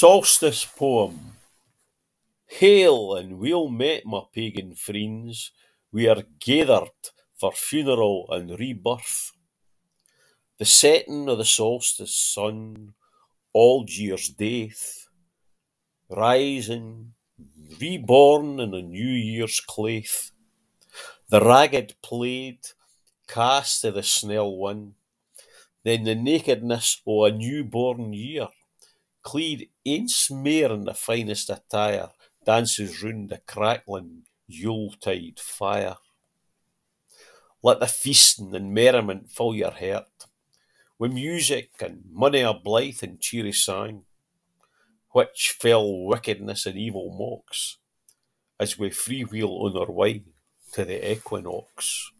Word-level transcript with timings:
Solstice 0.00 0.66
Poem 0.66 1.39
Hail, 2.58 3.14
and 3.14 3.38
weel 3.38 3.68
met 3.68 4.04
my 4.04 4.22
pagan 4.34 4.74
friends, 4.74 5.52
we 5.92 6.08
are 6.08 6.24
gathered 6.40 6.90
for 7.38 7.52
funeral 7.52 8.26
and 8.28 8.58
rebirth. 8.58 9.30
The 10.58 10.64
setting 10.64 11.28
of 11.28 11.38
the 11.38 11.44
solstice 11.44 12.14
sun, 12.14 12.94
auld 13.54 13.96
year's 13.96 14.28
death, 14.30 15.06
rising, 16.08 17.12
reborn 17.80 18.58
in 18.58 18.74
a 18.74 18.82
new 18.82 19.14
year's 19.30 19.60
claith. 19.60 20.32
The 21.28 21.40
ragged 21.40 21.94
plaid 22.02 22.58
cast 23.28 23.84
i' 23.84 23.90
the 23.90 24.02
snell 24.02 24.56
wind, 24.56 24.94
then 25.84 26.02
the 26.02 26.16
nakedness 26.16 27.00
o' 27.06 27.24
a 27.24 27.30
new 27.30 27.62
born 27.62 28.12
year, 28.12 28.48
clad 29.22 29.66
ance 29.86 30.32
mair 30.32 30.72
in 30.72 30.84
the 30.84 30.94
finest 30.94 31.48
attire, 31.48 32.10
dances 32.50 33.00
round 33.00 33.28
the 33.28 33.38
crackling 33.46 34.22
Yuletide 34.48 35.38
fire. 35.38 35.98
Let 37.62 37.78
the 37.78 37.86
feasting 37.86 38.52
and 38.56 38.74
merriment 38.74 39.30
fill 39.30 39.54
your 39.54 39.70
heart, 39.70 40.26
with 40.98 41.12
music 41.12 41.70
and 41.78 42.02
mony 42.10 42.40
a 42.40 42.52
blithe 42.52 43.04
and 43.04 43.20
cheery 43.20 43.52
sang, 43.52 44.02
which 45.10 45.56
fell 45.60 46.04
wickedness 46.06 46.66
and 46.66 46.76
evil 46.76 47.14
mocks, 47.16 47.78
as 48.58 48.76
we 48.76 48.90
freewheel 48.90 49.52
on 49.66 49.76
our 49.76 49.92
way 49.92 50.24
to 50.72 50.84
the 50.84 51.12
equinox. 51.12 52.10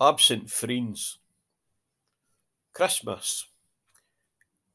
Absent 0.00 0.50
friends 0.50 1.18
Christmas, 2.72 3.48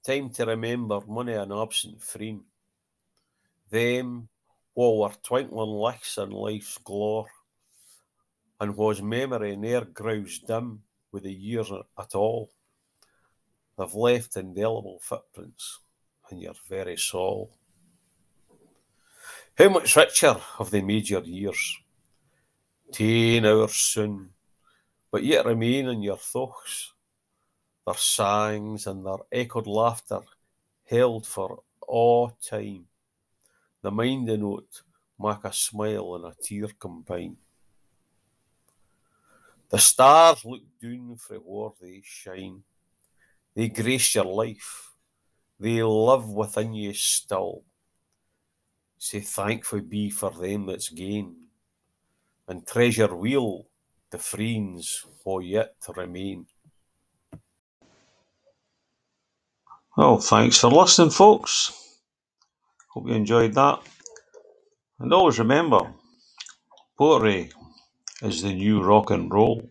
time 0.06 0.30
to 0.31 0.46
remember 0.46 1.00
mony 1.08 1.36
an 1.36 1.53
absent 1.53 2.03
friend, 2.03 2.42
them 3.76 4.30
wha 4.73 4.88
were 5.00 5.16
twinkling 5.22 5.70
lichts 5.70 6.18
in 6.18 6.31
life's 6.31 6.78
glore, 6.78 7.28
and 8.59 8.76
whase 8.78 9.02
memory 9.02 9.56
ne'er 9.56 9.86
grows 9.86 10.40
dim 10.40 10.84
with 11.12 11.23
the 11.23 11.34
years 11.34 11.72
at 11.98 12.16
all. 12.16 12.52
They've 13.78 13.94
left 13.94 14.38
indelible 14.38 15.00
footprints 15.02 15.80
in 16.31 16.40
your 16.40 16.56
very 16.70 16.98
soul. 16.98 17.52
How 19.58 19.70
much 19.70 19.96
richer 19.96 20.36
have 20.58 20.72
they 20.72 20.81
made 20.81 21.09
your 21.09 21.23
years, 21.23 21.78
ten 22.92 23.46
hours 23.46 23.76
soon, 23.76 24.31
but 25.12 25.23
yet 25.23 25.46
remain 25.46 25.88
in 25.88 26.02
your 26.02 26.18
thoughts, 26.18 26.94
their 27.86 27.96
sangs 27.96 28.88
and 28.88 29.06
their 29.06 29.23
echoed 29.31 29.68
laughter 29.68 30.22
held 30.86 31.26
for 31.26 31.64
a' 31.90 32.28
time, 32.42 32.88
the 33.86 33.91
minding 33.91 34.44
o't 34.44 34.81
mak 35.19 35.45
a 35.45 35.53
smile 35.53 36.16
and 36.16 36.25
a 36.25 36.33
tear 36.41 36.69
combine. 36.80 37.38
The 39.69 39.78
stars 39.78 40.44
look 40.44 40.63
doon 40.81 41.18
frae 41.18 41.38
whare 41.38 41.69
they 41.79 42.01
shine, 42.03 42.63
they 43.53 43.69
grace 43.69 44.16
your 44.16 44.25
life, 44.25 44.95
they 45.59 45.84
live 45.84 46.28
within 46.29 46.74
you 46.74 46.94
still, 46.94 47.62
sae 48.97 49.22
thankfu 49.22 49.88
be 49.88 50.09
for 50.09 50.31
them 50.31 50.66
that's 50.66 50.90
gane, 50.90 51.35
and 52.47 52.66
treasure 52.66 53.16
weel 53.16 53.68
the 54.09 54.18
friends 54.18 55.06
wha 55.24 55.38
yet 55.41 55.75
remain. 55.95 56.47
Well, 59.95 60.18
thanks 60.18 60.57
for 60.57 60.72
listening, 60.72 61.12
folks. 61.12 61.84
Hope 62.95 63.09
you 63.09 63.13
enjoyed 63.13 63.53
that. 63.56 63.79
And 65.00 65.13
always 65.13 65.38
remember, 65.38 65.94
poetry 66.97 67.51
is 68.22 68.41
the 68.41 68.53
new 68.53 68.81
rock 68.81 69.11
and 69.11 69.29
roll. 69.29 69.69